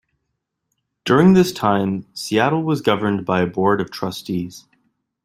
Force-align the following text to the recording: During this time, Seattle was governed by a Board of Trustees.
During 1.05 1.35
this 1.35 1.51
time, 1.51 2.07
Seattle 2.15 2.63
was 2.63 2.81
governed 2.81 3.23
by 3.23 3.43
a 3.43 3.45
Board 3.45 3.79
of 3.79 3.91
Trustees. 3.91 4.65